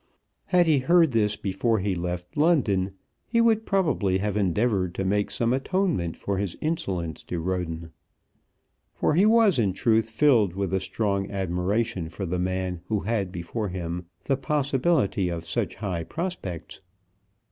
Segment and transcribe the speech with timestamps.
[0.45, 2.93] Had he heard this before he left London,
[3.27, 7.91] he would probably have endeavoured to make some atonement for his insolence to Roden;
[8.95, 13.31] for he was in truth filled with a strong admiration for the man who had
[13.31, 16.81] before him the possibility of such high prospects.